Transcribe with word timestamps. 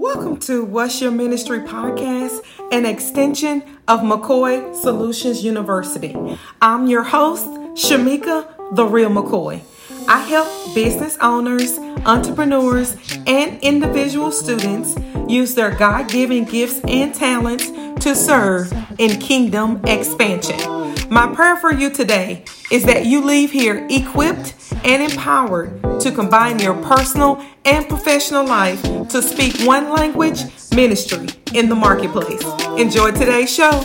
Welcome 0.00 0.38
to 0.38 0.64
What's 0.64 1.02
Your 1.02 1.10
Ministry 1.10 1.60
podcast, 1.60 2.40
an 2.72 2.86
extension 2.86 3.62
of 3.86 4.00
McCoy 4.00 4.74
Solutions 4.74 5.44
University. 5.44 6.16
I'm 6.62 6.86
your 6.86 7.02
host, 7.02 7.44
Shamika 7.74 8.74
The 8.74 8.86
Real 8.86 9.10
McCoy. 9.10 9.60
I 10.08 10.20
help 10.20 10.74
business 10.74 11.18
owners, 11.20 11.76
entrepreneurs, 12.06 12.96
and 13.26 13.60
individual 13.60 14.32
students 14.32 14.96
use 15.28 15.54
their 15.54 15.76
God 15.76 16.08
given 16.08 16.44
gifts 16.44 16.80
and 16.88 17.14
talents 17.14 17.70
to 18.02 18.14
serve 18.14 18.72
in 18.96 19.20
kingdom 19.20 19.82
expansion. 19.84 20.56
My 21.10 21.30
prayer 21.34 21.56
for 21.56 21.74
you 21.74 21.90
today 21.90 22.44
is 22.70 22.84
that 22.84 23.04
you 23.04 23.22
leave 23.22 23.50
here 23.50 23.86
equipped 23.90 24.54
and 24.82 25.02
empowered 25.02 25.79
to 26.00 26.10
combine 26.10 26.58
your 26.58 26.74
personal 26.82 27.44
and 27.66 27.86
professional 27.86 28.46
life 28.46 28.82
to 29.08 29.20
speak 29.20 29.54
one 29.66 29.90
language 29.90 30.40
ministry 30.74 31.28
in 31.52 31.68
the 31.68 31.74
marketplace. 31.74 32.42
Enjoy 32.78 33.10
today's 33.10 33.54
show. 33.54 33.84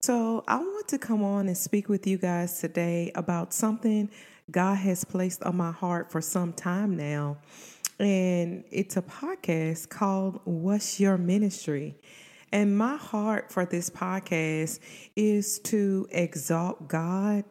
So, 0.00 0.44
I 0.46 0.58
want 0.58 0.86
to 0.88 0.98
come 0.98 1.24
on 1.24 1.48
and 1.48 1.56
speak 1.56 1.88
with 1.88 2.06
you 2.06 2.16
guys 2.16 2.60
today 2.60 3.10
about 3.16 3.52
something 3.52 4.08
God 4.50 4.76
has 4.76 5.04
placed 5.04 5.42
on 5.42 5.56
my 5.56 5.72
heart 5.72 6.12
for 6.12 6.20
some 6.20 6.52
time 6.52 6.96
now. 6.96 7.38
And 7.98 8.62
it's 8.70 8.96
a 8.96 9.02
podcast 9.02 9.88
called 9.88 10.40
What's 10.44 11.00
Your 11.00 11.18
Ministry? 11.18 11.96
And 12.52 12.78
my 12.78 12.96
heart 12.96 13.50
for 13.50 13.66
this 13.66 13.90
podcast 13.90 14.78
is 15.16 15.58
to 15.64 16.06
exalt 16.12 16.88
God 16.88 17.44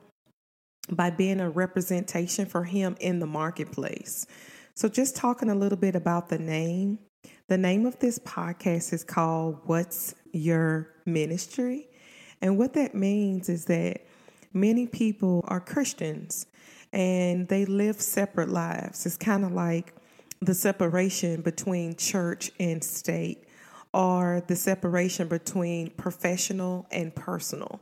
by 0.89 1.09
being 1.09 1.39
a 1.39 1.49
representation 1.49 2.45
for 2.45 2.63
Him 2.63 2.95
in 2.99 3.19
the 3.19 3.25
marketplace. 3.25 4.25
So, 4.73 4.87
just 4.87 5.15
talking 5.15 5.49
a 5.49 5.55
little 5.55 5.77
bit 5.77 5.95
about 5.95 6.29
the 6.29 6.37
name. 6.39 6.99
The 7.47 7.57
name 7.57 7.85
of 7.85 7.99
this 7.99 8.19
podcast 8.19 8.93
is 8.93 9.03
called 9.03 9.59
What's 9.65 10.13
Your 10.33 10.89
Ministry? 11.05 11.87
And 12.41 12.57
what 12.57 12.73
that 12.73 12.93
means 12.93 13.49
is 13.49 13.65
that 13.65 14.05
many 14.53 14.85
people 14.85 15.43
are 15.47 15.59
Christians 15.59 16.45
and 16.93 17.47
they 17.47 17.65
live 17.65 18.01
separate 18.01 18.49
lives. 18.49 19.05
It's 19.05 19.17
kind 19.17 19.43
of 19.45 19.51
like 19.51 19.93
the 20.41 20.53
separation 20.53 21.41
between 21.41 21.95
church 21.95 22.51
and 22.59 22.83
state 22.83 23.46
or 23.97 24.43
the 24.45 24.55
separation 24.55 25.27
between 25.27 25.89
professional 25.89 26.85
and 26.91 27.15
personal. 27.15 27.81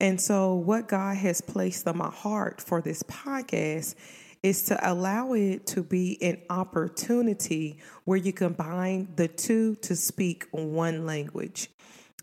And 0.00 0.20
so, 0.20 0.54
what 0.54 0.88
God 0.88 1.16
has 1.16 1.40
placed 1.40 1.86
on 1.86 1.98
my 1.98 2.10
heart 2.10 2.60
for 2.60 2.82
this 2.82 3.04
podcast 3.04 3.94
is 4.42 4.64
to 4.64 4.92
allow 4.92 5.32
it 5.32 5.64
to 5.68 5.84
be 5.84 6.20
an 6.20 6.38
opportunity 6.50 7.78
where 8.04 8.18
you 8.18 8.32
combine 8.32 9.08
the 9.14 9.28
two 9.28 9.76
to 9.76 9.94
speak 9.94 10.44
one 10.50 11.06
language. 11.06 11.70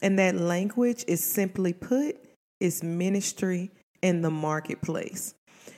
And 0.02 0.20
that 0.20 0.36
language 0.36 1.06
is 1.08 1.24
simply 1.24 1.72
put, 1.72 2.18
is 2.60 2.84
ministry 2.84 3.72
in 4.02 4.24
the 4.24 4.30
marketplace. 4.30 5.36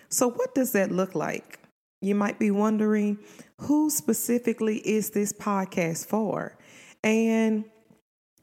So, 0.10 0.28
what 0.28 0.56
does 0.56 0.72
that 0.72 0.92
look 0.92 1.14
like? 1.14 1.60
You 2.02 2.16
might 2.16 2.40
be 2.40 2.50
wondering 2.50 3.20
who 3.62 3.92
specifically 3.92 4.80
is 4.80 5.12
this 5.12 5.32
podcast 5.32 6.08
for? 6.08 6.58
And 7.04 7.66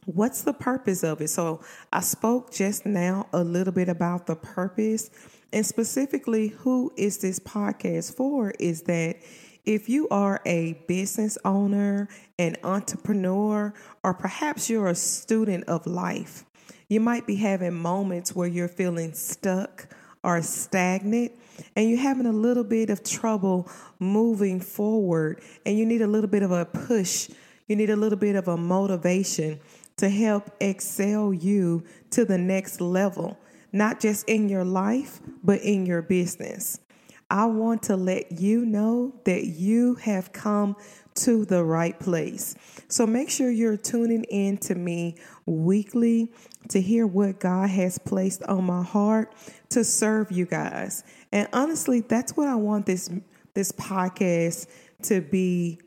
what's 0.05 0.42
the 0.42 0.53
purpose 0.53 1.03
of 1.03 1.20
it? 1.20 1.28
So, 1.28 1.62
I 1.92 2.00
spoke 2.00 2.53
just 2.53 2.86
now 2.86 3.28
a 3.33 3.42
little 3.42 3.72
bit 3.72 3.89
about 3.89 4.27
the 4.27 4.36
purpose 4.36 5.11
and 5.53 5.66
specifically 5.66 6.48
who 6.48 6.92
is 6.97 7.19
this 7.19 7.41
podcast 7.41 8.14
for 8.14 8.53
is 8.58 8.83
that 8.83 9.16
if 9.64 9.88
you 9.88 10.08
are 10.08 10.41
a 10.47 10.72
business 10.86 11.36
owner, 11.44 12.08
an 12.38 12.56
entrepreneur, 12.64 13.75
or 14.03 14.14
perhaps 14.14 14.70
you're 14.70 14.88
a 14.88 14.94
student 14.94 15.64
of 15.64 15.86
life, 15.86 16.44
you 16.88 17.00
might 17.00 17.27
be 17.27 17.36
having 17.36 17.75
moments 17.75 18.34
where 18.34 18.48
you're 18.48 18.69
feeling 18.69 19.12
stuck 19.12 19.88
or 20.22 20.41
stagnant 20.42 21.32
and 21.77 21.91
you're 21.91 21.98
having 21.98 22.27
a 22.27 22.32
little 22.32 22.65
bit 22.65 22.91
of 22.91 23.03
trouble 23.03 23.69
moving 23.98 24.60
forward 24.60 25.42
and 25.66 25.77
you 25.77 25.84
need 25.84 26.03
a 26.03 26.06
little 26.06 26.31
bit 26.31 26.42
of 26.42 26.53
a 26.53 26.65
push, 26.65 27.28
you 27.70 27.76
need 27.76 27.91
a 27.91 27.97
little 27.97 28.19
bit 28.19 28.34
of 28.34 28.48
a 28.48 28.56
motivation 28.56 29.60
to 29.97 30.08
help 30.08 30.50
excel 30.60 31.32
you 31.32 31.84
to 32.10 32.25
the 32.25 32.36
next 32.36 32.81
level, 32.81 33.38
not 33.72 34.00
just 34.00 34.28
in 34.28 34.48
your 34.48 34.64
life, 34.64 35.20
but 35.44 35.60
in 35.60 35.86
your 35.86 36.03
business. 36.03 36.80
I 37.30 37.47
want 37.47 37.84
to 37.84 37.94
let 37.94 38.41
you 38.41 38.66
know 38.66 39.14
that 39.25 39.47
you 39.47 39.94
have 39.97 40.32
come 40.32 40.75
to 41.14 41.44
the 41.44 41.62
right 41.62 41.97
place. 42.00 42.56
So 42.88 43.06
make 43.06 43.30
sure 43.30 43.53
you're 43.53 43.76
tuning 43.76 44.25
in 44.25 44.59
to 44.59 44.75
me 44.75 45.16
weekly 45.47 46.32
to 46.70 46.80
hear 46.80 47.06
what 47.06 47.38
God 47.38 47.70
has 47.70 47.98
placed 47.98 48.42
on 48.42 48.64
my 48.64 48.82
heart 48.82 49.32
to 49.69 49.84
serve 49.84 50.32
you 50.32 50.44
guys. 50.44 51.04
And 51.30 51.47
honestly, 51.53 52.00
that's 52.00 52.36
what 52.36 52.48
I 52.48 52.56
want 52.56 52.86
this 52.86 53.09
this 53.54 53.70
podcast 53.70 54.66
to 55.03 55.20
be 55.20 55.78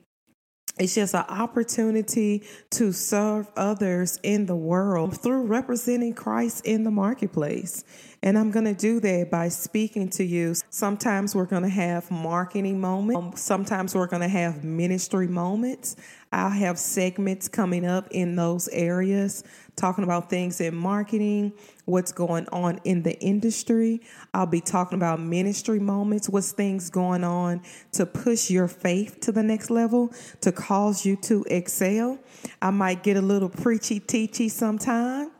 it's 0.79 0.95
just 0.95 1.13
an 1.13 1.25
opportunity 1.29 2.44
to 2.72 2.91
serve 2.91 3.47
others 3.56 4.19
in 4.23 4.47
the 4.47 4.56
world 4.56 5.22
through 5.22 5.45
representing 5.45 6.13
Christ 6.13 6.66
in 6.66 6.84
the 6.84 6.91
marketplace. 6.91 7.84
And 8.23 8.38
I'm 8.38 8.51
going 8.51 8.66
to 8.66 8.73
do 8.73 9.01
that 9.01 9.29
by 9.29 9.50
speaking 9.50 10.07
to 10.11 10.23
you. 10.23 10.56
Sometimes 10.69 11.35
we're 11.35 11.45
going 11.45 11.63
to 11.63 11.69
have 11.69 12.09
marketing 12.09 12.79
moments, 12.79 13.17
um, 13.17 13.34
sometimes 13.35 13.94
we're 13.94 14.07
going 14.07 14.22
to 14.22 14.29
have 14.29 14.63
ministry 14.63 15.28
moments. 15.28 15.97
I'll 16.31 16.50
have 16.50 16.79
segments 16.79 17.50
coming 17.50 17.85
up 17.85 18.07
in 18.09 18.35
those 18.35 18.67
areas 18.69 19.44
talking 19.75 20.03
about 20.03 20.29
things 20.29 20.61
in 20.61 20.73
marketing, 20.73 21.51
what's 21.85 22.11
going 22.11 22.47
on 22.47 22.79
in 22.85 23.03
the 23.03 23.19
industry. 23.19 24.01
I'll 24.34 24.45
be 24.45 24.61
talking 24.61 24.97
about 24.97 25.19
ministry 25.19 25.79
moments, 25.79 26.29
what's 26.29 26.53
things 26.53 26.90
going 26.90 27.25
on 27.25 27.61
to 27.91 28.05
push 28.05 28.50
your 28.50 28.69
faith 28.69 29.19
to 29.22 29.31
the 29.31 29.44
next 29.44 29.69
level, 29.69 30.13
to 30.41 30.51
cause 30.51 31.05
you 31.05 31.17
to 31.23 31.44
excel. 31.50 32.17
I 32.61 32.72
might 32.72 33.03
get 33.03 33.17
a 33.17 33.22
little 33.22 33.50
preachy 33.50 34.00
teachy 34.00 34.50
sometime 34.50 35.32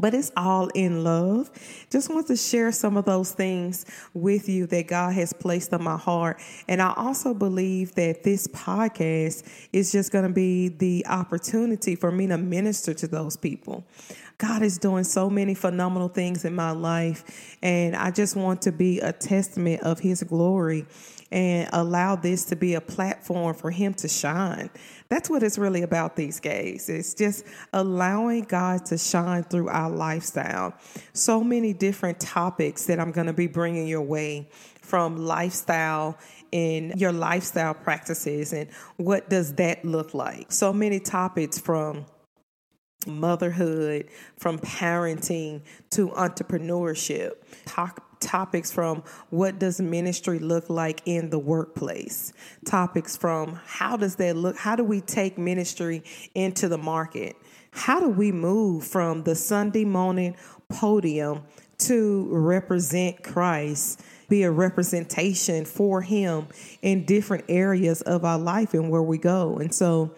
but 0.00 0.14
it's 0.14 0.30
all 0.36 0.68
in 0.68 1.04
love. 1.04 1.50
Just 1.90 2.10
want 2.12 2.26
to 2.28 2.36
share 2.36 2.72
some 2.72 2.96
of 2.96 3.04
those 3.04 3.32
things 3.32 3.86
with 4.14 4.48
you 4.48 4.66
that 4.66 4.88
God 4.88 5.14
has 5.14 5.32
placed 5.32 5.72
on 5.72 5.82
my 5.82 5.96
heart. 5.96 6.40
And 6.68 6.82
I 6.82 6.92
also 6.96 7.34
believe 7.34 7.94
that 7.94 8.22
this 8.22 8.46
podcast 8.48 9.48
is 9.72 9.92
just 9.92 10.12
going 10.12 10.26
to 10.26 10.32
be 10.32 10.68
the 10.68 11.06
opportunity 11.06 11.96
for 11.96 12.10
me 12.10 12.26
to 12.28 12.38
minister 12.38 12.94
to 12.94 13.06
those 13.06 13.36
people. 13.36 13.84
God 14.38 14.62
is 14.62 14.78
doing 14.78 15.04
so 15.04 15.30
many 15.30 15.54
phenomenal 15.54 16.08
things 16.08 16.44
in 16.44 16.54
my 16.54 16.72
life, 16.72 17.56
and 17.62 17.96
I 17.96 18.10
just 18.10 18.36
want 18.36 18.62
to 18.62 18.72
be 18.72 19.00
a 19.00 19.12
testament 19.12 19.82
of 19.82 19.98
His 19.98 20.22
glory 20.22 20.86
and 21.32 21.68
allow 21.72 22.16
this 22.16 22.44
to 22.46 22.56
be 22.56 22.74
a 22.74 22.80
platform 22.80 23.54
for 23.54 23.70
him 23.70 23.94
to 23.94 24.08
shine. 24.08 24.70
That's 25.08 25.28
what 25.28 25.42
it's 25.42 25.58
really 25.58 25.82
about 25.82 26.16
these 26.16 26.40
days. 26.40 26.88
It's 26.88 27.14
just 27.14 27.44
allowing 27.72 28.44
God 28.44 28.86
to 28.86 28.98
shine 28.98 29.44
through 29.44 29.68
our 29.68 29.90
lifestyle. 29.90 30.74
So 31.12 31.42
many 31.42 31.72
different 31.72 32.20
topics 32.20 32.86
that 32.86 33.00
I'm 33.00 33.12
going 33.12 33.26
to 33.26 33.32
be 33.32 33.46
bringing 33.46 33.86
your 33.88 34.02
way 34.02 34.48
from 34.80 35.16
lifestyle 35.16 36.16
in 36.52 36.92
your 36.96 37.12
lifestyle 37.12 37.74
practices 37.74 38.52
and 38.52 38.70
what 38.96 39.28
does 39.28 39.54
that 39.54 39.84
look 39.84 40.14
like. 40.14 40.52
So 40.52 40.72
many 40.72 41.00
topics 41.00 41.58
from 41.58 42.06
motherhood, 43.06 44.08
from 44.36 44.58
parenting 44.58 45.62
to 45.90 46.08
entrepreneurship. 46.08 47.32
Talk 47.64 48.06
topics 48.20 48.72
from 48.72 49.02
what 49.30 49.58
does 49.58 49.80
ministry 49.80 50.38
look 50.38 50.68
like 50.70 51.02
in 51.04 51.30
the 51.30 51.38
workplace. 51.38 52.32
Topics 52.64 53.16
from 53.16 53.60
how 53.64 53.96
does 53.96 54.16
that 54.16 54.36
look 54.36 54.56
how 54.56 54.76
do 54.76 54.84
we 54.84 55.00
take 55.00 55.38
ministry 55.38 56.02
into 56.34 56.68
the 56.68 56.78
market? 56.78 57.36
How 57.70 58.00
do 58.00 58.08
we 58.08 58.32
move 58.32 58.84
from 58.84 59.24
the 59.24 59.34
sunday 59.34 59.84
morning 59.84 60.36
podium 60.68 61.42
to 61.78 62.26
represent 62.30 63.22
christ 63.22 64.02
be 64.28 64.42
a 64.42 64.50
representation 64.50 65.64
for 65.64 66.00
him 66.02 66.48
in 66.82 67.04
different 67.04 67.44
areas 67.48 68.00
of 68.02 68.24
our 68.24 68.38
life 68.38 68.74
and 68.74 68.90
where 68.90 69.02
we 69.02 69.18
go? 69.18 69.58
And 69.58 69.74
so 69.74 70.14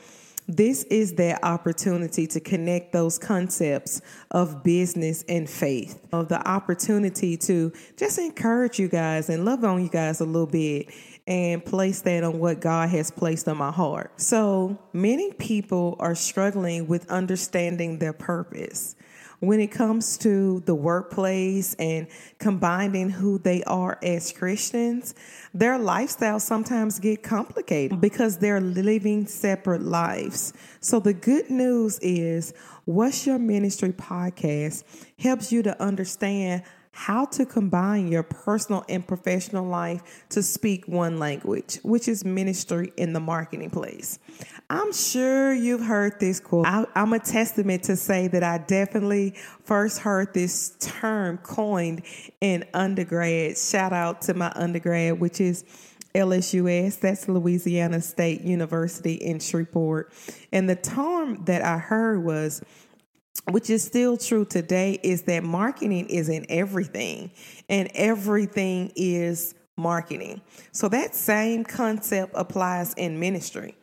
this 0.49 0.85
is 0.85 1.13
that 1.15 1.45
opportunity 1.45 2.27
to 2.27 2.41
connect 2.41 2.93
those 2.93 3.19
concepts 3.19 4.01
of 4.31 4.65
business 4.65 5.23
and 5.29 5.49
faith, 5.49 6.03
of 6.11 6.29
the 6.29 6.47
opportunity 6.49 7.37
to 7.37 7.71
just 7.99 8.19
encourage 8.19 8.79
you 8.79 8.89
guys 8.89 9.29
and 9.29 9.45
love 9.45 9.63
on 9.63 9.83
you 9.83 9.91
guys 9.91 10.21
a 10.21 10.25
little 10.25 10.47
bit 10.47 10.89
and 11.27 11.63
place 11.63 12.01
that 12.01 12.25
on 12.25 12.39
what 12.39 12.61
God 12.61 12.89
has 12.89 13.11
placed 13.11 13.47
on 13.47 13.59
my 13.59 13.71
heart. 13.71 14.19
So 14.19 14.79
many 14.95 15.35
people 15.35 15.97
are 16.01 16.15
struggling 16.15 16.89
with 16.89 17.11
understanding 17.11 17.99
their 17.99 18.15
purpose. 18.15 18.97
When 19.41 19.61
it 19.61 19.69
comes 19.69 20.19
to 20.19 20.61
the 20.67 20.75
workplace 20.75 21.75
and 21.75 22.09
combining 22.39 23.11
who 23.11 23.39
they 23.39 23.63
are 23.65 23.99
as 24.03 24.33
Christians, 24.33 25.15
their 25.55 25.79
lifestyles 25.79 26.41
sometimes 26.41 26.99
get 26.99 27.23
complicated 27.23 28.01
because 28.01 28.39
they're 28.39 28.61
living 28.61 29.27
separate 29.27 29.83
lives. 29.83 30.53
So 30.81 30.99
the 30.99 31.15
good 31.15 31.51
news 31.51 31.99
is 32.01 32.53
What's 32.85 33.27
Your 33.27 33.39
Ministry 33.39 33.93
podcast 33.93 34.83
helps 35.19 35.53
you 35.53 35.63
to 35.63 35.81
understand 35.81 36.63
how 36.99 37.25
to 37.25 37.47
combine 37.47 38.09
your 38.09 38.25
personal 38.25 38.85
and 38.89 39.07
professional 39.07 39.65
life 39.65 40.27
to 40.29 40.43
speak 40.43 40.89
one 40.89 41.17
language, 41.17 41.77
which 41.85 42.09
is 42.09 42.25
ministry 42.25 42.93
in 42.97 43.13
the 43.13 43.21
marketing 43.21 43.71
place. 43.71 44.19
I'm 44.69 44.93
sure 44.93 45.55
you've 45.55 45.85
heard 45.85 46.19
this 46.19 46.41
quote. 46.41 46.67
I, 46.67 46.85
am 46.97 47.13
a 47.13 47.21
testament 47.21 47.85
to 47.85 47.95
say 47.95 48.27
that 48.27 48.43
I 48.43 48.59
definitely 48.59 49.37
first 49.63 50.01
heard 50.01 50.35
this 50.35 50.77
term 50.81 51.39
coined 51.39 52.03
in 52.41 52.65
undergrad. 52.75 53.57
Shout 53.57 53.93
out 53.93 54.21
to 54.23 54.35
my 54.35 54.53
undergrad, 54.57 55.21
which 55.21 55.41
is 55.41 55.65
LSUS, 56.17 56.99
that's 56.99 57.29
Louisiana 57.29 58.01
State 58.01 58.41
University 58.41 59.15
in 59.15 59.39
Shreveport. 59.39 60.13
And 60.53 60.69
the 60.69 60.75
term 60.75 61.45
that 61.45 61.63
I 61.63 61.79
heard 61.79 62.25
was 62.25 62.61
which 63.51 63.71
is 63.71 63.83
still 63.85 64.17
true 64.17 64.45
today, 64.45 64.99
is 65.03 65.23
that 65.23 65.45
marketing 65.45 66.07
is 66.09 66.29
in 66.29 66.47
everything, 66.49 67.31
and 67.69 67.91
everything 67.95 68.93
is 68.97 69.55
marketing. 69.77 70.41
So 70.73 70.89
that 70.89 71.15
same 71.15 71.65
concept 71.65 72.33
applies 72.35 72.95
in 72.95 73.19
ministry. 73.19 73.75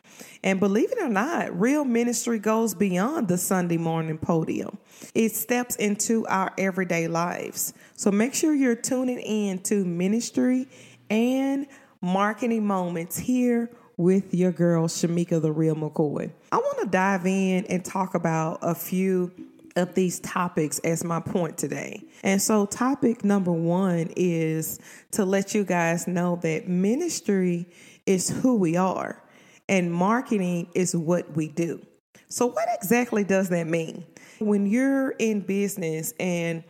And 0.44 0.60
believe 0.60 0.92
it 0.92 1.00
or 1.00 1.10
not, 1.10 1.60
real 1.60 1.84
ministry 1.84 2.40
goes 2.40 2.76
beyond 2.76 3.28
the 3.28 3.38
Sunday 3.38 3.78
morning 3.78 4.18
podium. 4.18 4.78
It 5.14 5.36
steps 5.36 5.76
into 5.78 6.26
our 6.28 6.54
everyday 6.58 7.08
lives. 7.08 7.74
So 7.96 8.12
make 8.12 8.34
sure 8.34 8.54
you're 8.54 8.76
tuning 8.76 9.20
in 9.20 9.60
to 9.64 9.84
ministry 9.84 10.68
and 11.10 11.66
marketing 12.02 12.66
moments 12.66 13.18
here 13.18 13.72
with 13.98 14.34
your 14.34 14.52
girl, 14.52 14.88
Shamika 14.88 15.42
the 15.42 15.52
Real 15.52 15.76
McCoy. 15.76 16.32
I 16.52 16.58
want 16.58 16.80
to 16.80 16.88
dive 16.88 17.26
in 17.26 17.66
and 17.66 17.84
talk 17.84 18.16
about 18.16 18.60
a 18.62 18.76
few 18.76 19.32
of 19.76 19.94
these 19.94 20.20
topics 20.22 20.80
as 20.80 21.04
my 21.04 21.20
point 21.20 21.58
today. 21.58 22.04
And 22.24 22.42
so, 22.42 22.66
topic 22.66 23.24
number 23.24 23.52
one 23.52 24.10
is 24.16 24.80
to 25.12 25.26
let 25.26 25.54
you 25.54 25.64
guys 25.66 26.08
know 26.08 26.40
that 26.44 26.68
ministry 26.68 27.68
is 28.06 28.30
who 28.30 28.56
we 28.56 28.78
are 28.78 29.22
and 29.68 29.92
marketing 29.92 30.70
is 30.76 30.96
what 30.96 31.36
we 31.36 31.48
do. 31.50 31.86
So, 32.30 32.48
what 32.48 32.68
exactly 32.74 33.24
does 33.24 33.50
that 33.50 33.68
mean? 33.68 34.06
When 34.40 34.66
you're 34.66 35.12
in 35.12 35.42
business 35.42 36.14
and 36.20 36.64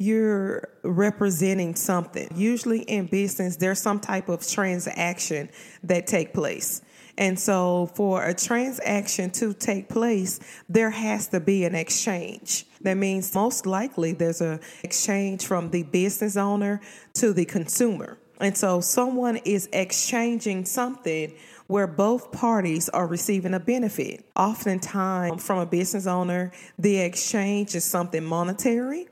you're 0.00 0.66
representing 0.82 1.74
something, 1.74 2.26
usually 2.34 2.80
in 2.80 3.06
business, 3.06 3.56
there's 3.56 3.80
some 3.80 4.00
type 4.00 4.30
of 4.30 4.48
transaction 4.48 5.50
that 5.82 6.06
take 6.06 6.32
place. 6.32 6.80
And 7.18 7.38
so, 7.38 7.90
for 7.94 8.24
a 8.24 8.32
transaction 8.32 9.30
to 9.32 9.52
take 9.52 9.90
place, 9.90 10.40
there 10.70 10.88
has 10.88 11.28
to 11.28 11.40
be 11.40 11.64
an 11.64 11.74
exchange. 11.74 12.64
That 12.80 12.94
means 12.94 13.34
most 13.34 13.66
likely 13.66 14.12
there's 14.12 14.40
an 14.40 14.60
exchange 14.82 15.44
from 15.44 15.70
the 15.70 15.82
business 15.82 16.38
owner 16.38 16.80
to 17.14 17.34
the 17.34 17.44
consumer. 17.44 18.16
And 18.40 18.56
so, 18.56 18.80
someone 18.80 19.36
is 19.44 19.68
exchanging 19.70 20.64
something 20.64 21.34
where 21.66 21.86
both 21.86 22.32
parties 22.32 22.88
are 22.88 23.06
receiving 23.06 23.52
a 23.52 23.60
benefit. 23.60 24.24
Oftentimes, 24.34 25.44
from 25.44 25.58
a 25.58 25.66
business 25.66 26.06
owner, 26.06 26.52
the 26.78 27.00
exchange 27.00 27.74
is 27.74 27.84
something 27.84 28.24
monetary 28.24 29.08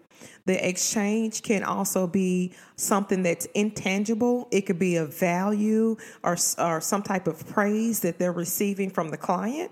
the 0.48 0.66
exchange 0.66 1.42
can 1.42 1.62
also 1.62 2.06
be 2.06 2.52
something 2.76 3.22
that's 3.22 3.44
intangible. 3.54 4.48
It 4.50 4.62
could 4.62 4.78
be 4.78 4.96
a 4.96 5.04
value 5.04 5.98
or, 6.24 6.38
or 6.56 6.80
some 6.80 7.02
type 7.02 7.28
of 7.28 7.46
praise 7.46 8.00
that 8.00 8.18
they're 8.18 8.32
receiving 8.32 8.88
from 8.88 9.10
the 9.10 9.18
client. 9.18 9.70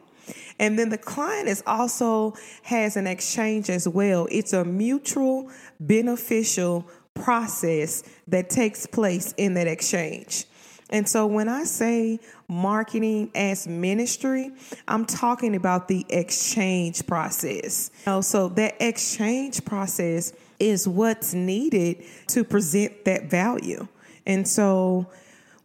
And 0.59 0.79
then 0.79 0.91
the 0.91 0.99
client 0.99 1.49
is 1.49 1.63
also 1.67 2.35
has 2.65 2.99
an 2.99 3.07
exchange 3.07 3.71
as 3.71 3.89
well. 3.89 4.29
It's 4.31 4.53
a 4.53 4.67
mutual 4.67 5.51
beneficial 5.81 6.87
process 7.15 8.03
that 8.29 8.51
takes 8.51 8.85
place 8.85 9.33
in 9.39 9.55
that 9.55 9.67
exchange. 9.67 10.45
And 10.91 11.09
so 11.09 11.27
when 11.27 11.49
I 11.49 11.65
say 11.65 12.21
marketing 12.49 13.31
as 13.35 13.67
ministry, 13.67 14.53
I'm 14.87 15.05
talking 15.05 15.57
about 15.57 15.89
the 15.89 16.07
exchange 16.09 17.07
process. 17.07 17.91
so 18.21 18.49
that 18.51 18.77
exchange 18.81 19.65
process 19.65 20.33
is 20.61 20.87
what's 20.87 21.35
needed 21.35 22.05
to 22.29 22.45
present 22.45 23.05
that 23.05 23.29
value. 23.29 23.87
And 24.27 24.47
so 24.47 25.07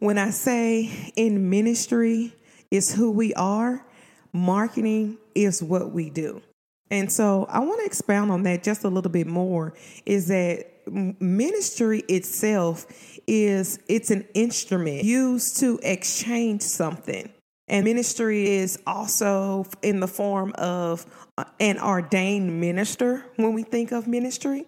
when 0.00 0.18
I 0.18 0.30
say 0.30 1.12
in 1.16 1.48
ministry 1.48 2.34
is 2.70 2.92
who 2.92 3.10
we 3.10 3.32
are, 3.34 3.84
marketing 4.32 5.18
is 5.34 5.62
what 5.62 5.92
we 5.92 6.10
do. 6.10 6.42
And 6.90 7.10
so 7.10 7.46
I 7.48 7.60
want 7.60 7.80
to 7.80 7.86
expound 7.86 8.30
on 8.30 8.42
that 8.42 8.62
just 8.62 8.84
a 8.84 8.88
little 8.88 9.10
bit 9.10 9.26
more 9.26 9.72
is 10.04 10.28
that 10.28 10.71
ministry 10.86 12.00
itself 12.08 12.86
is 13.26 13.78
it's 13.88 14.10
an 14.10 14.26
instrument 14.34 15.04
used 15.04 15.58
to 15.60 15.78
exchange 15.82 16.62
something. 16.62 17.32
And 17.68 17.84
ministry 17.84 18.48
is 18.48 18.78
also 18.86 19.64
in 19.82 20.00
the 20.00 20.08
form 20.08 20.52
of 20.58 21.06
uh, 21.38 21.44
an 21.60 21.78
ordained 21.78 22.60
minister 22.60 23.24
when 23.36 23.54
we 23.54 23.62
think 23.62 23.92
of 23.92 24.06
ministry. 24.06 24.64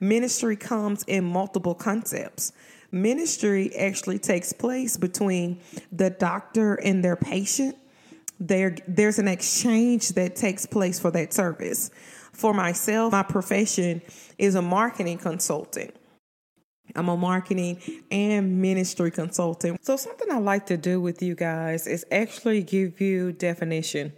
Ministry 0.00 0.56
comes 0.56 1.04
in 1.04 1.24
multiple 1.24 1.74
concepts. 1.74 2.52
Ministry 2.90 3.74
actually 3.76 4.18
takes 4.18 4.52
place 4.52 4.96
between 4.96 5.60
the 5.92 6.10
doctor 6.10 6.74
and 6.74 7.04
their 7.04 7.16
patient. 7.16 7.76
There, 8.40 8.76
there's 8.86 9.18
an 9.18 9.28
exchange 9.28 10.10
that 10.10 10.36
takes 10.36 10.64
place 10.64 10.98
for 10.98 11.10
that 11.10 11.32
service. 11.32 11.90
For 12.38 12.54
myself, 12.54 13.10
my 13.10 13.24
profession 13.24 14.00
is 14.38 14.54
a 14.54 14.62
marketing 14.62 15.18
consultant. 15.18 15.92
I'm 16.94 17.08
a 17.08 17.16
marketing 17.16 17.82
and 18.12 18.62
ministry 18.62 19.10
consultant. 19.10 19.84
So, 19.84 19.96
something 19.96 20.30
I 20.30 20.38
like 20.38 20.66
to 20.66 20.76
do 20.76 21.00
with 21.00 21.20
you 21.20 21.34
guys 21.34 21.88
is 21.88 22.06
actually 22.12 22.62
give 22.62 23.00
you 23.00 23.32
definition. 23.32 24.12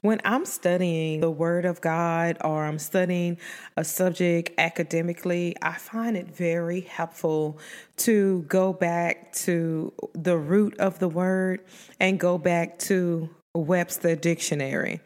When 0.00 0.20
I'm 0.24 0.46
studying 0.46 1.20
the 1.20 1.30
Word 1.30 1.64
of 1.64 1.80
God 1.80 2.38
or 2.44 2.64
I'm 2.64 2.80
studying 2.80 3.38
a 3.76 3.84
subject 3.84 4.50
academically, 4.58 5.54
I 5.62 5.74
find 5.74 6.16
it 6.16 6.26
very 6.26 6.80
helpful 6.80 7.60
to 7.98 8.42
go 8.48 8.72
back 8.72 9.32
to 9.44 9.92
the 10.12 10.36
root 10.36 10.76
of 10.80 10.98
the 10.98 11.08
word 11.08 11.60
and 12.00 12.18
go 12.18 12.36
back 12.36 12.80
to 12.80 13.30
Webster 13.54 14.16
Dictionary 14.16 15.00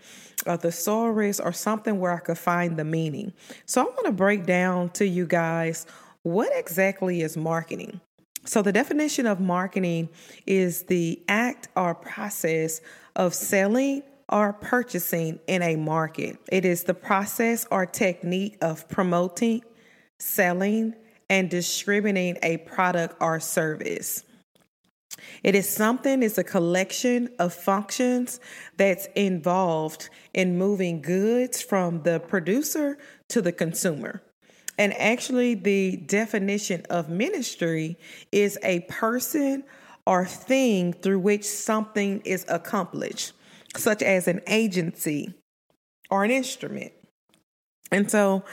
or 0.47 0.57
thesaurus 0.57 1.41
or 1.41 1.53
something 1.53 1.99
where 1.99 2.13
I 2.13 2.19
could 2.19 2.39
find 2.39 2.77
the 2.77 2.85
meaning. 2.85 3.33
So, 3.67 3.83
I 3.83 3.85
want 3.85 4.07
to 4.07 4.13
break 4.13 4.47
down 4.47 4.91
to 4.91 5.07
you 5.07 5.27
guys 5.27 5.87
what 6.25 6.51
exactly 6.55 7.21
is 7.21 7.37
marketing? 7.37 8.01
So, 8.47 8.63
the 8.63 8.73
definition 8.73 9.27
of 9.27 9.41
marketing 9.41 10.09
is 10.47 10.85
the 10.85 11.23
act 11.29 11.69
or 11.77 11.95
process 11.95 12.81
of 13.15 13.35
selling 13.35 14.03
or 14.29 14.55
purchasing 14.55 15.39
in 15.47 15.63
a 15.63 15.77
market. 15.77 16.39
It 16.51 16.65
is 16.65 16.85
the 16.85 16.95
process 16.95 17.67
or 17.71 17.87
technique 17.87 18.57
of 18.63 18.89
promoting, 18.89 19.63
selling, 20.19 20.95
and 21.29 21.51
distributing 21.51 22.39
a 22.43 22.59
product 22.59 23.17
or 23.21 23.39
service. 23.39 24.25
It 25.43 25.55
is 25.55 25.69
something, 25.69 26.23
it's 26.23 26.39
a 26.39 26.45
collection 26.45 27.29
of 27.39 27.53
functions 27.53 28.41
that's 28.77 29.07
involved 29.15 30.09
in 30.33 30.59
moving 30.59 31.03
goods 31.03 31.61
from 31.63 32.03
the 32.03 32.21
producer 32.21 32.99
to 33.29 33.43
the 33.43 33.53
consumer. 33.53 34.23
And 34.79 34.93
actually, 34.95 35.55
the 35.55 35.97
definition 35.97 36.83
of 36.91 37.09
ministry 37.09 37.97
is 38.33 38.59
a 38.63 38.81
person 38.81 39.65
or 40.07 40.25
thing 40.25 40.93
through 40.93 41.21
which 41.21 41.45
something 41.45 42.21
is 42.25 42.45
accomplished, 42.49 43.33
such 43.77 44.03
as 44.03 44.29
an 44.29 44.41
agency 44.47 45.35
or 46.11 46.25
an 46.25 46.31
instrument. 46.31 46.93
And 47.91 48.11
so, 48.11 48.45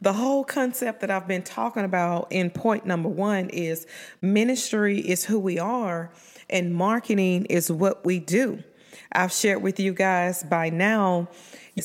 the 0.00 0.12
whole 0.12 0.44
concept 0.44 1.00
that 1.00 1.10
I've 1.10 1.26
been 1.26 1.42
talking 1.42 1.84
about 1.84 2.28
in 2.30 2.50
point 2.50 2.86
number 2.86 3.08
one 3.08 3.50
is 3.50 3.86
ministry 4.22 5.00
is 5.00 5.24
who 5.24 5.38
we 5.38 5.58
are, 5.58 6.10
and 6.48 6.74
marketing 6.74 7.46
is 7.46 7.70
what 7.70 8.04
we 8.04 8.18
do. 8.18 8.62
I've 9.10 9.32
shared 9.32 9.62
with 9.62 9.80
you 9.80 9.92
guys 9.92 10.42
by 10.42 10.70
now 10.70 11.28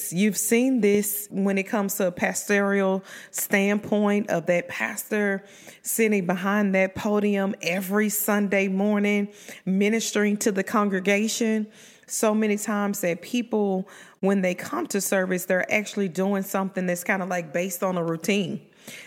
You've 0.10 0.38
seen 0.38 0.82
this 0.82 1.28
when 1.30 1.58
it 1.58 1.64
comes 1.64 1.96
to 1.96 2.08
a 2.08 2.12
pastoral 2.12 3.04
standpoint 3.32 4.30
of 4.30 4.46
that 4.48 4.68
pastor 4.68 5.44
sitting 5.82 6.26
behind 6.26 6.74
that 6.76 6.96
podium 6.96 7.56
every 7.62 8.10
Sunday 8.10 8.68
morning, 8.68 9.30
ministering 9.66 10.38
to 10.38 10.52
the 10.52 10.64
congregation. 10.64 11.68
So 12.08 12.34
many 12.34 12.58
times 12.58 13.02
that 13.02 13.22
people, 13.22 13.88
when 14.20 14.42
they 14.42 14.56
come 14.56 14.88
to 14.88 15.02
service, 15.02 15.46
they're 15.46 15.72
actually 15.72 16.10
doing 16.10 16.44
something 16.44 16.86
that's 16.86 17.04
kind 17.04 17.22
of 17.22 17.30
like 17.30 17.54
based 17.54 17.84
on 17.84 17.98
a 17.98 18.04
routine. 18.04 18.62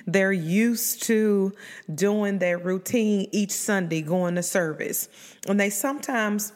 They're 0.07 0.33
used 0.33 1.03
to 1.05 1.53
doing 1.95 2.39
their 2.39 2.59
routine 2.59 3.29
each 3.33 3.53
Sunday, 3.53 4.03
going 4.03 4.35
to 4.37 4.43
service. 4.43 5.09
And 5.47 5.61
they 5.61 5.71
sometimes 5.71 6.53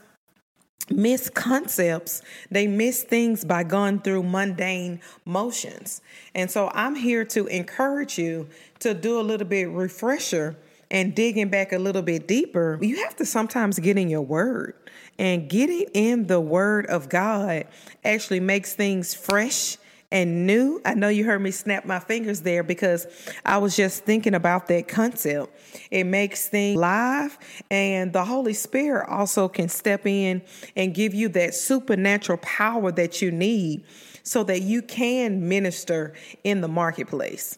miss 0.90 1.30
concepts, 1.30 2.22
they 2.50 2.66
miss 2.66 3.04
things 3.04 3.44
by 3.44 3.62
going 3.62 4.00
through 4.00 4.24
mundane 4.24 5.00
motions. 5.24 6.00
And 6.34 6.50
so 6.50 6.70
I'm 6.74 6.94
here 6.94 7.24
to 7.26 7.46
encourage 7.46 8.18
you 8.18 8.48
to 8.80 8.94
do 8.94 9.20
a 9.20 9.22
little 9.22 9.46
bit 9.46 9.68
refresher 9.68 10.56
and 10.90 11.14
digging 11.14 11.48
back 11.48 11.72
a 11.72 11.78
little 11.78 12.02
bit 12.02 12.26
deeper. 12.26 12.78
You 12.80 13.04
have 13.04 13.16
to 13.16 13.26
sometimes 13.26 13.78
get 13.78 13.96
in 13.96 14.08
your 14.08 14.22
word. 14.22 14.74
And 15.18 15.48
getting 15.48 15.86
in 15.92 16.26
the 16.26 16.40
word 16.40 16.86
of 16.86 17.08
God 17.08 17.66
actually 18.04 18.40
makes 18.40 18.74
things 18.74 19.14
fresh 19.14 19.76
and 20.12 20.46
new. 20.46 20.80
I 20.84 20.94
know 20.94 21.08
you 21.08 21.24
heard 21.24 21.40
me 21.40 21.50
snap 21.50 21.84
my 21.84 22.00
fingers 22.00 22.40
there 22.40 22.62
because 22.62 23.06
I 23.44 23.58
was 23.58 23.76
just 23.76 24.04
thinking 24.04 24.34
about 24.34 24.66
that 24.68 24.88
concept. 24.88 25.54
It 25.90 26.04
makes 26.04 26.48
things 26.48 26.78
live, 26.78 27.38
and 27.70 28.12
the 28.12 28.24
Holy 28.24 28.54
Spirit 28.54 29.08
also 29.08 29.48
can 29.48 29.68
step 29.68 30.06
in 30.06 30.42
and 30.74 30.94
give 30.94 31.14
you 31.14 31.28
that 31.30 31.54
supernatural 31.54 32.38
power 32.38 32.90
that 32.92 33.22
you 33.22 33.30
need 33.30 33.84
so 34.22 34.42
that 34.44 34.62
you 34.62 34.82
can 34.82 35.48
minister 35.48 36.14
in 36.44 36.60
the 36.60 36.68
marketplace. 36.68 37.56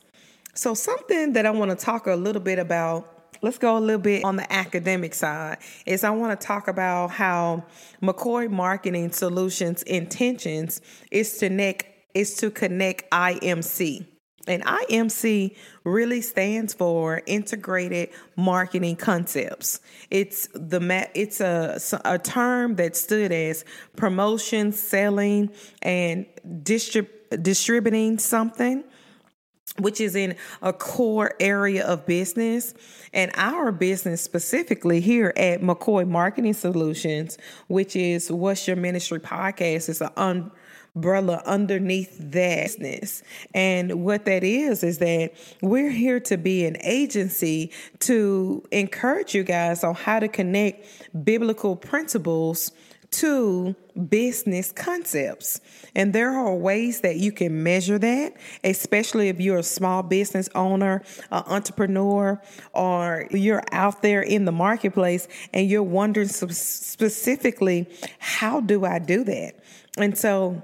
So, 0.54 0.74
something 0.74 1.32
that 1.32 1.46
I 1.46 1.50
want 1.50 1.70
to 1.70 1.76
talk 1.76 2.06
a 2.06 2.14
little 2.14 2.42
bit 2.42 2.58
about 2.58 3.21
let's 3.42 3.58
go 3.58 3.76
a 3.76 3.80
little 3.80 4.00
bit 4.00 4.24
on 4.24 4.36
the 4.36 4.52
academic 4.52 5.14
side 5.14 5.58
is 5.84 6.04
i 6.04 6.10
want 6.10 6.38
to 6.38 6.46
talk 6.46 6.68
about 6.68 7.10
how 7.10 7.62
mccoy 8.02 8.50
marketing 8.50 9.12
solutions 9.12 9.82
intentions 9.82 10.80
is 11.10 11.36
to 11.38 11.48
connect 11.48 11.86
is 12.14 12.34
to 12.36 12.50
connect 12.50 13.10
IMC. 13.10 14.06
And 14.48 14.64
IMC 14.64 15.54
really 15.84 16.20
stands 16.20 16.74
for 16.74 17.22
Integrated 17.26 18.10
Marketing 18.34 18.96
Concepts. 18.96 19.78
It's 20.10 20.48
the 20.52 21.08
it's 21.14 21.40
a 21.40 21.78
a 22.04 22.18
term 22.18 22.74
that 22.76 22.96
stood 22.96 23.30
as 23.30 23.64
promotion, 23.94 24.72
selling, 24.72 25.50
and 25.80 26.26
distrib- 26.44 27.40
distributing 27.40 28.18
something 28.18 28.82
which 29.78 30.00
is 30.00 30.14
in 30.14 30.36
a 30.60 30.72
core 30.72 31.32
area 31.40 31.86
of 31.86 32.06
business. 32.06 32.74
And 33.12 33.30
our 33.34 33.72
business 33.72 34.22
specifically 34.22 35.00
here 35.00 35.32
at 35.36 35.60
McCoy 35.60 36.08
Marketing 36.08 36.54
Solutions, 36.54 37.38
which 37.68 37.96
is 37.96 38.30
What's 38.30 38.66
Your 38.66 38.76
Ministry 38.76 39.20
podcast, 39.20 39.88
is 39.88 40.00
an 40.00 40.50
umbrella 40.94 41.42
underneath 41.46 42.16
that 42.18 42.62
business. 42.62 43.22
And 43.54 44.04
what 44.04 44.24
that 44.26 44.44
is, 44.44 44.82
is 44.82 44.98
that 44.98 45.32
we're 45.62 45.90
here 45.90 46.20
to 46.20 46.36
be 46.36 46.64
an 46.66 46.76
agency 46.82 47.72
to 48.00 48.62
encourage 48.70 49.34
you 49.34 49.44
guys 49.44 49.84
on 49.84 49.94
how 49.94 50.20
to 50.20 50.28
connect 50.28 50.86
biblical 51.24 51.76
principles 51.76 52.72
to 53.12 53.74
business 54.08 54.72
concepts. 54.72 55.60
And 55.94 56.12
there 56.12 56.30
are 56.30 56.54
ways 56.54 57.02
that 57.02 57.16
you 57.16 57.32
can 57.32 57.62
measure 57.62 57.98
that, 57.98 58.34
especially 58.64 59.28
if 59.28 59.40
you're 59.40 59.58
a 59.58 59.62
small 59.62 60.02
business 60.02 60.48
owner, 60.54 61.02
an 61.30 61.42
entrepreneur, 61.46 62.40
or 62.72 63.28
you're 63.30 63.62
out 63.70 64.02
there 64.02 64.22
in 64.22 64.44
the 64.44 64.52
marketplace 64.52 65.28
and 65.52 65.68
you're 65.68 65.82
wondering 65.82 66.28
specifically, 66.28 67.86
how 68.18 68.60
do 68.60 68.84
I 68.84 68.98
do 68.98 69.24
that? 69.24 69.56
And 69.98 70.16
so, 70.16 70.62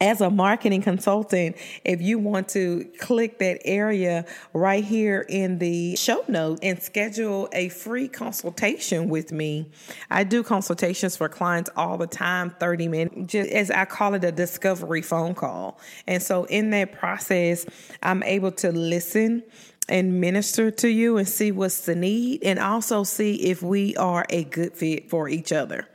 as 0.00 0.20
a 0.20 0.30
marketing 0.30 0.82
consultant, 0.82 1.56
if 1.84 2.00
you 2.00 2.18
want 2.18 2.48
to 2.50 2.84
click 2.98 3.38
that 3.38 3.60
area 3.64 4.24
right 4.52 4.84
here 4.84 5.24
in 5.28 5.58
the 5.58 5.96
show 5.96 6.24
note 6.28 6.60
and 6.62 6.82
schedule 6.82 7.48
a 7.52 7.68
free 7.68 8.08
consultation 8.08 9.08
with 9.08 9.32
me, 9.32 9.70
I 10.10 10.24
do 10.24 10.42
consultations 10.42 11.16
for 11.16 11.28
clients 11.28 11.70
all 11.76 11.98
the 11.98 12.06
time, 12.06 12.54
30 12.58 12.88
minutes, 12.88 13.32
just 13.32 13.50
as 13.50 13.70
I 13.70 13.84
call 13.84 14.14
it 14.14 14.24
a 14.24 14.32
discovery 14.32 15.02
phone 15.02 15.34
call. 15.34 15.80
And 16.06 16.22
so 16.22 16.44
in 16.44 16.70
that 16.70 16.92
process, 16.92 17.66
I'm 18.02 18.22
able 18.22 18.52
to 18.52 18.72
listen 18.72 19.42
and 19.88 20.20
minister 20.20 20.70
to 20.70 20.88
you 20.88 21.16
and 21.16 21.26
see 21.26 21.50
what's 21.50 21.86
the 21.86 21.94
need 21.94 22.42
and 22.42 22.58
also 22.58 23.04
see 23.04 23.36
if 23.36 23.62
we 23.62 23.96
are 23.96 24.26
a 24.28 24.44
good 24.44 24.74
fit 24.74 25.08
for 25.08 25.28
each 25.28 25.50
other. 25.50 25.88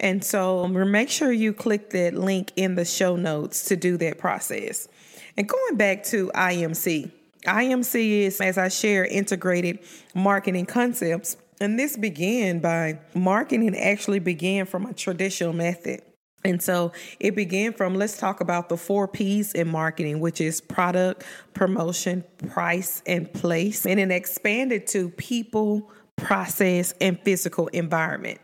And 0.00 0.24
so 0.24 0.66
make 0.66 1.10
sure 1.10 1.30
you 1.30 1.52
click 1.52 1.90
that 1.90 2.14
link 2.14 2.52
in 2.56 2.74
the 2.74 2.86
show 2.86 3.16
notes 3.16 3.66
to 3.66 3.76
do 3.76 3.98
that 3.98 4.18
process. 4.18 4.88
And 5.36 5.46
going 5.46 5.76
back 5.76 6.04
to 6.04 6.30
IMC, 6.34 7.12
IMC 7.46 8.20
is, 8.22 8.40
as 8.40 8.58
I 8.58 8.68
share, 8.68 9.04
integrated 9.04 9.80
marketing 10.14 10.66
concepts. 10.66 11.36
And 11.60 11.78
this 11.78 11.98
began 11.98 12.60
by 12.60 12.98
marketing 13.14 13.76
actually 13.76 14.18
began 14.18 14.64
from 14.64 14.86
a 14.86 14.94
traditional 14.94 15.52
method. 15.52 16.00
And 16.42 16.62
so 16.62 16.92
it 17.18 17.36
began 17.36 17.74
from 17.74 17.94
let's 17.94 18.16
talk 18.16 18.40
about 18.40 18.70
the 18.70 18.78
four 18.78 19.06
P's 19.06 19.52
in 19.52 19.68
marketing, 19.68 20.20
which 20.20 20.40
is 20.40 20.62
product, 20.62 21.24
promotion, 21.52 22.24
price, 22.48 23.02
and 23.06 23.30
place. 23.30 23.84
And 23.84 24.00
it 24.00 24.10
expanded 24.10 24.86
to 24.88 25.10
people, 25.10 25.90
process, 26.16 26.94
and 27.00 27.20
physical 27.20 27.66
environment. 27.68 28.40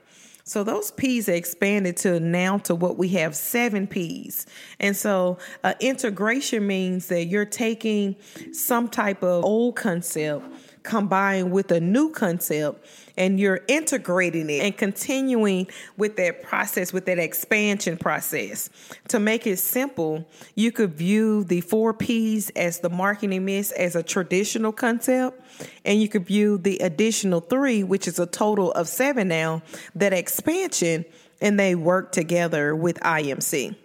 So 0.48 0.62
those 0.62 0.92
P's 0.92 1.28
are 1.28 1.32
expanded 1.32 1.96
to 1.98 2.20
now 2.20 2.58
to 2.58 2.74
what 2.76 2.96
we 2.96 3.08
have 3.10 3.34
seven 3.34 3.88
P's. 3.88 4.46
And 4.78 4.96
so 4.96 5.38
uh, 5.64 5.74
integration 5.80 6.68
means 6.68 7.08
that 7.08 7.24
you're 7.24 7.44
taking 7.44 8.14
some 8.52 8.88
type 8.88 9.24
of 9.24 9.44
old 9.44 9.74
concept 9.74 10.46
combined 10.86 11.50
with 11.50 11.70
a 11.72 11.80
new 11.80 12.10
concept 12.10 12.86
and 13.18 13.40
you're 13.40 13.60
integrating 13.68 14.48
it 14.48 14.62
and 14.62 14.76
continuing 14.76 15.66
with 15.96 16.16
that 16.16 16.42
process, 16.42 16.92
with 16.92 17.06
that 17.06 17.18
expansion 17.18 17.96
process. 17.98 18.70
To 19.08 19.18
make 19.18 19.46
it 19.46 19.58
simple, 19.58 20.26
you 20.54 20.70
could 20.72 20.94
view 20.94 21.44
the 21.44 21.60
four 21.60 21.92
P's 21.92 22.50
as 22.50 22.80
the 22.80 22.90
marketing 22.90 23.44
mix 23.44 23.72
as 23.72 23.96
a 23.96 24.02
traditional 24.02 24.72
concept, 24.72 25.42
and 25.84 26.00
you 26.00 26.08
could 26.08 26.26
view 26.26 26.58
the 26.58 26.78
additional 26.78 27.40
three, 27.40 27.82
which 27.82 28.06
is 28.06 28.18
a 28.18 28.26
total 28.26 28.72
of 28.72 28.88
seven 28.88 29.28
now, 29.28 29.62
that 29.94 30.12
expansion, 30.12 31.04
and 31.40 31.58
they 31.58 31.74
work 31.74 32.12
together 32.12 32.74
with 32.74 32.98
IMC. 33.00 33.76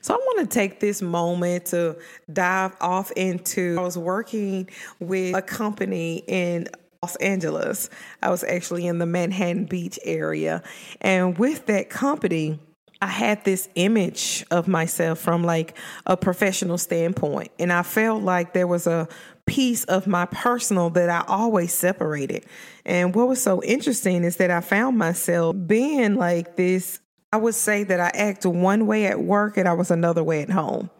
So 0.00 0.14
I 0.14 0.16
want 0.16 0.50
to 0.50 0.54
take 0.54 0.80
this 0.80 1.02
moment 1.02 1.66
to 1.66 1.96
dive 2.32 2.76
off 2.80 3.10
into 3.12 3.76
I 3.78 3.82
was 3.82 3.98
working 3.98 4.68
with 4.98 5.36
a 5.36 5.42
company 5.42 6.24
in 6.26 6.68
Los 7.02 7.16
Angeles. 7.16 7.88
I 8.22 8.30
was 8.30 8.44
actually 8.44 8.86
in 8.86 8.98
the 8.98 9.06
Manhattan 9.06 9.64
Beach 9.64 9.98
area. 10.04 10.62
And 11.00 11.38
with 11.38 11.66
that 11.66 11.88
company, 11.88 12.58
I 13.02 13.06
had 13.06 13.44
this 13.44 13.68
image 13.76 14.44
of 14.50 14.68
myself 14.68 15.18
from 15.18 15.42
like 15.42 15.76
a 16.04 16.16
professional 16.18 16.76
standpoint. 16.76 17.50
And 17.58 17.72
I 17.72 17.82
felt 17.82 18.22
like 18.22 18.52
there 18.52 18.66
was 18.66 18.86
a 18.86 19.08
piece 19.46 19.84
of 19.84 20.06
my 20.06 20.26
personal 20.26 20.90
that 20.90 21.08
I 21.08 21.24
always 21.26 21.72
separated. 21.72 22.44
And 22.84 23.14
what 23.14 23.28
was 23.28 23.42
so 23.42 23.62
interesting 23.62 24.22
is 24.22 24.36
that 24.36 24.50
I 24.50 24.60
found 24.60 24.98
myself 24.98 25.56
being 25.66 26.16
like 26.16 26.56
this. 26.56 27.00
I 27.32 27.36
would 27.36 27.54
say 27.54 27.84
that 27.84 28.00
I 28.00 28.10
act 28.12 28.44
one 28.44 28.86
way 28.86 29.06
at 29.06 29.20
work 29.20 29.56
and 29.56 29.68
I 29.68 29.72
was 29.72 29.90
another 29.92 30.24
way 30.24 30.42
at 30.42 30.50
home. 30.50 30.90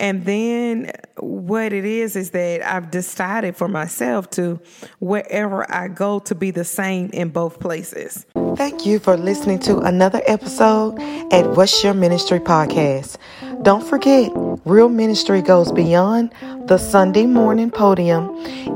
And 0.00 0.24
then 0.24 0.90
what 1.18 1.72
it 1.72 1.84
is 1.84 2.14
is 2.16 2.30
that 2.30 2.62
I've 2.62 2.90
decided 2.90 3.56
for 3.56 3.68
myself 3.68 4.28
to 4.30 4.60
wherever 4.98 5.70
I 5.72 5.88
go 5.88 6.18
to 6.20 6.34
be 6.34 6.50
the 6.50 6.64
same 6.64 7.10
in 7.12 7.30
both 7.30 7.58
places. 7.60 8.26
Thank 8.56 8.86
you 8.86 8.98
for 9.00 9.16
listening 9.16 9.58
to 9.60 9.78
another 9.78 10.20
episode 10.26 11.00
at 11.32 11.50
What's 11.56 11.82
Your 11.82 11.94
Ministry 11.94 12.40
podcast. 12.40 13.16
Don't 13.62 13.84
forget, 13.84 14.30
real 14.64 14.88
ministry 14.88 15.42
goes 15.42 15.72
beyond 15.72 16.32
the 16.66 16.78
Sunday 16.78 17.26
morning 17.26 17.70
podium 17.70 18.28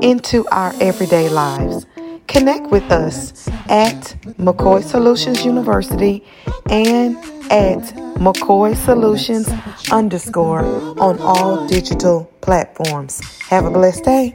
into 0.03 0.47
our 0.49 0.73
everyday 0.81 1.29
lives. 1.29 1.85
Connect 2.29 2.71
with 2.71 2.91
us 2.93 3.49
at 3.69 4.17
McCoy 4.39 4.83
Solutions 4.85 5.45
University 5.45 6.25
and 6.71 7.17
at 7.51 7.83
McCoy 8.19 8.77
Solutions 8.77 9.49
underscore 9.91 10.63
on 11.01 11.19
all 11.21 11.67
digital 11.67 12.31
platforms. 12.41 13.21
Have 13.49 13.65
a 13.65 13.71
blessed 13.71 14.05
day. 14.05 14.33